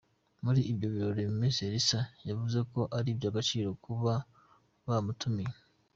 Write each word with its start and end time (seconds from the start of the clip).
Muri 0.43 0.61
ibyo 0.71 0.87
birori 0.93 1.23
Miss 1.39 1.57
Elsa 1.67 2.01
yavuze 2.29 2.59
ko 2.71 2.81
ari 2.97 3.07
iby’agaciro 3.13 3.69
kuba 3.83 4.13
bamutumiye. 4.87 5.53